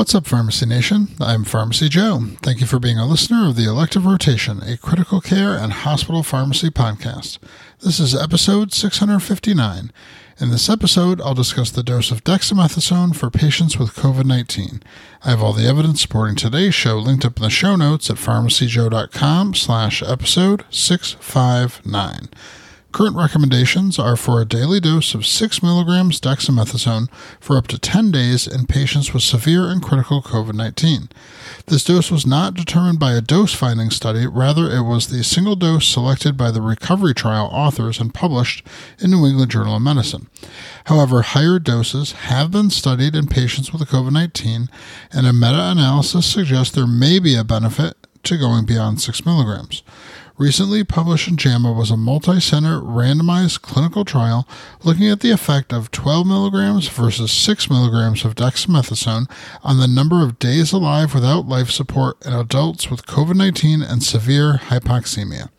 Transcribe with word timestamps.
What's 0.00 0.14
up, 0.14 0.26
Pharmacy 0.26 0.64
Nation? 0.64 1.08
I'm 1.20 1.44
Pharmacy 1.44 1.90
Joe. 1.90 2.22
Thank 2.40 2.62
you 2.62 2.66
for 2.66 2.78
being 2.78 2.96
a 2.96 3.06
listener 3.06 3.46
of 3.46 3.54
the 3.54 3.68
Elective 3.68 4.06
Rotation, 4.06 4.62
a 4.62 4.78
critical 4.78 5.20
care 5.20 5.54
and 5.54 5.74
hospital 5.74 6.22
pharmacy 6.22 6.70
podcast. 6.70 7.36
This 7.80 8.00
is 8.00 8.14
episode 8.14 8.72
659. 8.72 9.92
In 10.40 10.50
this 10.50 10.70
episode, 10.70 11.20
I'll 11.20 11.34
discuss 11.34 11.70
the 11.70 11.82
dose 11.82 12.10
of 12.10 12.24
dexamethasone 12.24 13.14
for 13.14 13.28
patients 13.28 13.78
with 13.78 13.90
COVID 13.90 14.24
19. 14.24 14.82
I 15.22 15.28
have 15.28 15.42
all 15.42 15.52
the 15.52 15.68
evidence 15.68 16.00
supporting 16.00 16.34
today's 16.34 16.74
show 16.74 16.96
linked 16.96 17.26
up 17.26 17.36
in 17.36 17.42
the 17.42 17.50
show 17.50 17.76
notes 17.76 18.08
at 18.08 18.16
pharmacyjoe.com 18.16 19.54
slash 19.54 20.02
episode 20.02 20.64
659. 20.70 22.30
Current 22.92 23.14
recommendations 23.14 24.00
are 24.00 24.16
for 24.16 24.40
a 24.40 24.44
daily 24.44 24.80
dose 24.80 25.14
of 25.14 25.24
6 25.24 25.62
milligrams 25.62 26.20
dexamethasone 26.20 27.08
for 27.38 27.56
up 27.56 27.68
to 27.68 27.78
10 27.78 28.10
days 28.10 28.48
in 28.48 28.66
patients 28.66 29.14
with 29.14 29.22
severe 29.22 29.70
and 29.70 29.80
critical 29.80 30.20
COVID 30.20 30.54
19. 30.54 31.08
This 31.66 31.84
dose 31.84 32.10
was 32.10 32.26
not 32.26 32.54
determined 32.54 32.98
by 32.98 33.12
a 33.12 33.20
dose 33.20 33.54
finding 33.54 33.90
study, 33.90 34.26
rather, 34.26 34.68
it 34.68 34.82
was 34.82 35.06
the 35.06 35.22
single 35.22 35.54
dose 35.54 35.86
selected 35.86 36.36
by 36.36 36.50
the 36.50 36.60
recovery 36.60 37.14
trial 37.14 37.48
authors 37.52 38.00
and 38.00 38.12
published 38.12 38.66
in 38.98 39.12
New 39.12 39.24
England 39.24 39.52
Journal 39.52 39.76
of 39.76 39.82
Medicine. 39.82 40.28
However, 40.86 41.22
higher 41.22 41.60
doses 41.60 42.12
have 42.12 42.50
been 42.50 42.70
studied 42.70 43.14
in 43.14 43.28
patients 43.28 43.72
with 43.72 43.88
COVID 43.88 44.12
19, 44.12 44.68
and 45.12 45.26
a 45.28 45.32
meta 45.32 45.70
analysis 45.70 46.26
suggests 46.26 46.74
there 46.74 46.88
may 46.88 47.20
be 47.20 47.36
a 47.36 47.44
benefit 47.44 47.94
to 48.24 48.36
going 48.36 48.66
beyond 48.66 49.00
6 49.00 49.24
milligrams 49.24 49.84
recently 50.40 50.82
published 50.82 51.28
in 51.28 51.36
JAMA 51.36 51.70
was 51.70 51.90
a 51.90 51.98
multi 51.98 52.40
center 52.40 52.80
randomized 52.80 53.60
clinical 53.60 54.06
trial 54.06 54.48
looking 54.82 55.06
at 55.06 55.20
the 55.20 55.30
effect 55.30 55.70
of 55.70 55.90
12 55.90 56.26
milligrams 56.26 56.88
versus 56.88 57.30
6 57.30 57.68
milligrams 57.68 58.24
of 58.24 58.36
dexamethasone 58.36 59.30
on 59.62 59.78
the 59.78 59.86
number 59.86 60.24
of 60.24 60.38
days 60.38 60.72
alive 60.72 61.12
without 61.12 61.46
life 61.46 61.68
support 61.68 62.16
in 62.24 62.32
adults 62.32 62.90
with 62.90 63.04
COVID 63.04 63.36
19 63.36 63.82
and 63.82 64.02
severe 64.02 64.54
hypoxemia. 64.54 65.50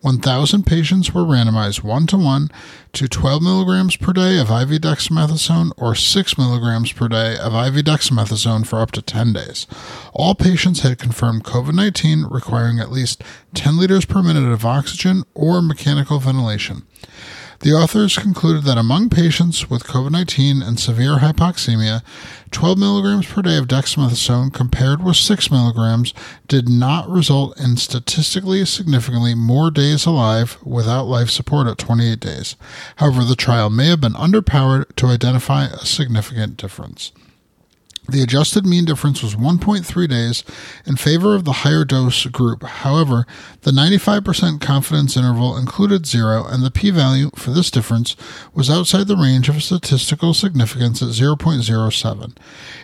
1,000 0.00 0.64
patients 0.64 1.12
were 1.12 1.22
randomized 1.22 1.82
1 1.82 2.06
to 2.06 2.16
1 2.16 2.50
to 2.92 3.08
12 3.08 3.42
milligrams 3.42 3.96
per 3.96 4.12
day 4.12 4.38
of 4.38 4.48
IV 4.48 4.80
dexamethasone 4.80 5.72
or 5.76 5.94
6 5.94 6.38
milligrams 6.38 6.92
per 6.92 7.08
day 7.08 7.36
of 7.36 7.52
IV 7.52 7.84
dexamethasone 7.84 8.64
for 8.64 8.80
up 8.80 8.92
to 8.92 9.02
10 9.02 9.32
days. 9.32 9.66
All 10.12 10.36
patients 10.36 10.80
had 10.80 10.98
confirmed 10.98 11.42
COVID 11.44 11.74
19 11.74 12.26
requiring 12.30 12.78
at 12.78 12.92
least 12.92 13.22
10 13.54 13.76
liters 13.76 14.04
per 14.04 14.22
minute 14.22 14.48
of 14.48 14.64
oxygen 14.64 15.24
or 15.34 15.60
mechanical 15.60 16.20
ventilation. 16.20 16.86
The 17.60 17.72
authors 17.72 18.16
concluded 18.16 18.62
that 18.64 18.78
among 18.78 19.10
patients 19.10 19.68
with 19.68 19.82
COVID 19.82 20.12
19 20.12 20.62
and 20.62 20.78
severe 20.78 21.16
hypoxemia, 21.16 22.02
12 22.52 22.78
milligrams 22.78 23.26
per 23.26 23.42
day 23.42 23.56
of 23.56 23.66
dexamethasone 23.66 24.52
compared 24.54 25.02
with 25.02 25.16
6 25.16 25.50
milligrams 25.50 26.14
did 26.46 26.68
not 26.68 27.08
result 27.08 27.58
in 27.58 27.76
statistically 27.76 28.64
significantly 28.64 29.34
more 29.34 29.72
days 29.72 30.06
alive 30.06 30.56
without 30.62 31.08
life 31.08 31.30
support 31.30 31.66
at 31.66 31.78
28 31.78 32.20
days. 32.20 32.54
However, 32.96 33.24
the 33.24 33.34
trial 33.34 33.70
may 33.70 33.88
have 33.88 34.00
been 34.00 34.12
underpowered 34.12 34.94
to 34.94 35.06
identify 35.06 35.64
a 35.64 35.84
significant 35.84 36.56
difference. 36.58 37.10
The 38.10 38.22
adjusted 38.22 38.64
mean 38.64 38.86
difference 38.86 39.22
was 39.22 39.36
1.3 39.36 40.08
days 40.08 40.42
in 40.86 40.96
favor 40.96 41.34
of 41.34 41.44
the 41.44 41.52
higher 41.52 41.84
dose 41.84 42.24
group. 42.24 42.62
However, 42.62 43.26
the 43.62 43.70
95% 43.70 44.62
confidence 44.62 45.14
interval 45.14 45.58
included 45.58 46.06
zero, 46.06 46.46
and 46.46 46.64
the 46.64 46.70
p 46.70 46.88
value 46.88 47.30
for 47.34 47.50
this 47.50 47.70
difference 47.70 48.16
was 48.54 48.70
outside 48.70 49.08
the 49.08 49.16
range 49.16 49.50
of 49.50 49.62
statistical 49.62 50.32
significance 50.32 51.02
at 51.02 51.08
0.07. 51.08 52.36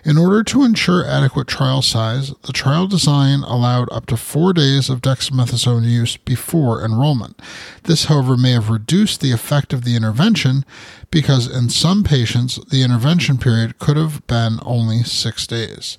In 0.05 0.19
order 0.19 0.45
to 0.45 0.63
ensure 0.63 1.07
adequate 1.07 1.49
trial 1.49 1.81
size, 1.81 2.35
the 2.43 2.53
trial 2.53 2.87
design 2.87 3.45
allowed 3.45 3.91
up 3.91 4.05
to 4.07 4.19
four 4.19 4.53
days 4.53 4.91
of 4.91 5.01
dexamethasone 5.01 5.87
use 5.87 6.19
before 6.19 6.85
enrollment. 6.85 7.41
This, 7.85 8.07
however, 8.07 8.37
may 8.37 8.53
have 8.53 8.69
reduced 8.69 9.23
the 9.23 9.33
effect 9.33 9.73
of 9.73 9.85
the 9.85 9.97
intervention 9.97 10.67
because 11.11 11.47
in 11.47 11.71
some 11.71 12.03
patients, 12.03 12.57
the 12.71 12.83
intervention 12.83 13.39
period 13.39 13.79
could 13.79 13.97
have 13.97 14.27
been 14.27 14.59
only 14.63 15.03
six 15.15 15.47
days. 15.47 15.99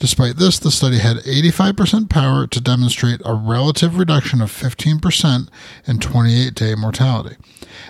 Despite 0.00 0.36
this, 0.36 0.58
the 0.58 0.70
study 0.70 0.98
had 0.98 1.18
85% 1.18 2.08
power 2.08 2.46
to 2.46 2.60
demonstrate 2.60 3.20
a 3.22 3.34
relative 3.34 3.98
reduction 3.98 4.40
of 4.40 4.50
15% 4.50 5.48
in 5.86 5.98
28 5.98 6.54
day 6.54 6.74
mortality. 6.74 7.36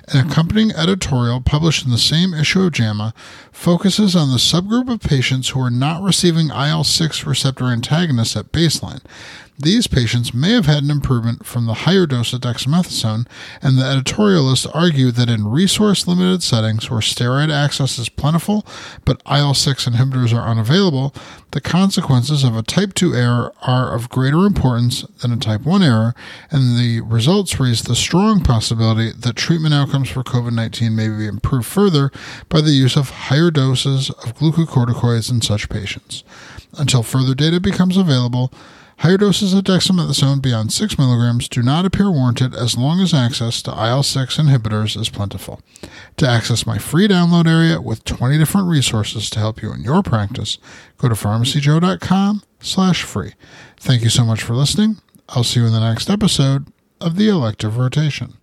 An 0.09 0.29
accompanying 0.29 0.73
editorial 0.73 1.41
published 1.41 1.85
in 1.85 1.93
the 1.93 1.99
same 1.99 2.35
issue 2.35 2.63
of 2.63 2.73
JAMA 2.73 3.15
focuses 3.53 4.17
on 4.17 4.31
the 4.31 4.39
subgroup 4.39 4.93
of 4.93 5.01
patients 5.01 5.51
who 5.51 5.61
are 5.61 5.71
not 5.71 6.03
receiving 6.03 6.51
IL 6.51 6.83
6 6.83 7.27
receptor 7.27 7.67
antagonists 7.67 8.37
at 8.37 8.51
baseline. 8.51 9.03
These 9.63 9.89
patients 9.89 10.33
may 10.33 10.53
have 10.53 10.65
had 10.65 10.83
an 10.83 10.91
improvement 10.91 11.45
from 11.45 11.67
the 11.67 11.75
higher 11.75 12.07
dose 12.07 12.33
of 12.33 12.41
dexamethasone, 12.41 13.27
and 13.61 13.77
the 13.77 13.83
editorialists 13.83 14.71
argue 14.75 15.11
that 15.11 15.29
in 15.29 15.49
resource 15.49 16.09
limited 16.09 16.43
settings 16.43 16.91
where 16.91 17.01
steroid 17.01 17.53
access 17.53 17.99
is 17.99 18.09
plentiful 18.09 18.67
but 19.05 19.23
IL 19.31 19.53
6 19.53 19.85
inhibitors 19.85 20.35
are 20.35 20.49
unavailable, 20.49 21.15
the 21.51 21.61
consequences 21.61 22.00
of 22.01 22.57
a 22.57 22.63
type 22.63 22.95
2 22.95 23.15
error 23.15 23.53
are 23.63 23.95
of 23.95 24.09
greater 24.09 24.47
importance 24.47 25.03
than 25.21 25.33
a 25.33 25.37
type 25.37 25.63
1 25.63 25.83
error, 25.83 26.15
and 26.51 26.79
the 26.79 27.01
results 27.01 27.61
raise 27.61 27.83
the 27.83 27.95
strong 27.95 28.43
possibility 28.43 29.13
that 29.13 29.37
treatment 29.37 29.75
outcomes 29.75 30.09
for 30.09 30.23
COVID 30.23 30.53
19 30.53 30.95
may 30.95 31.09
be 31.09 31.27
improved 31.27 31.67
further 31.67 32.11
by 32.49 32.61
the 32.61 32.71
use 32.71 32.97
of 32.97 33.11
higher 33.11 33.51
doses 33.51 34.11
of 34.11 34.37
glucocorticoids 34.37 35.31
in 35.31 35.41
such 35.41 35.69
patients. 35.69 36.25
Until 36.79 37.03
further 37.03 37.35
data 37.35 37.61
becomes 37.61 37.97
available, 37.97 38.53
Higher 39.01 39.17
doses 39.17 39.55
of 39.55 39.65
dexamethasone 39.65 40.43
beyond 40.43 40.75
6 40.75 40.99
milligrams 40.99 41.49
do 41.49 41.63
not 41.63 41.87
appear 41.87 42.11
warranted 42.11 42.55
as 42.55 42.77
long 42.77 43.01
as 43.01 43.15
access 43.15 43.63
to 43.63 43.71
IL 43.71 44.03
6 44.03 44.37
inhibitors 44.37 44.95
is 44.95 45.09
plentiful. 45.09 45.63
To 46.19 46.29
access 46.29 46.67
my 46.67 46.77
free 46.77 47.09
download 47.09 47.47
area 47.47 47.81
with 47.81 48.05
20 48.05 48.37
different 48.37 48.69
resources 48.69 49.31
to 49.31 49.39
help 49.39 49.63
you 49.63 49.73
in 49.73 49.83
your 49.83 50.03
practice, 50.03 50.59
go 50.99 51.09
to 51.09 51.15
pharmacyjoe.com 51.15 52.43
slash 52.61 53.03
free. 53.03 53.33
Thank 53.79 54.03
you 54.03 54.11
so 54.11 54.23
much 54.23 54.43
for 54.43 54.53
listening. 54.53 54.99
I'll 55.31 55.45
see 55.45 55.61
you 55.61 55.67
in 55.67 55.73
the 55.73 55.81
next 55.81 56.11
episode 56.11 56.71
of 57.01 57.17
the 57.17 57.31
Elective 57.31 57.79
Rotation. 57.79 58.37